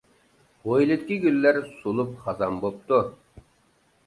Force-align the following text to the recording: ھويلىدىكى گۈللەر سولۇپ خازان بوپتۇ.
ھويلىدىكى 0.69 1.17
گۈللەر 1.25 1.59
سولۇپ 1.75 2.17
خازان 2.25 2.59
بوپتۇ. 2.65 3.01